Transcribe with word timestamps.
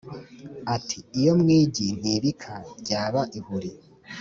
Ati:iyo 0.75 1.31
mu 1.39 1.47
igi 1.59 1.85
ntibika 1.99 2.53
ryaba 2.79 3.21
ihuri 3.39 3.69